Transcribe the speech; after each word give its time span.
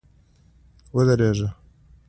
ودرېږه! 0.95 1.49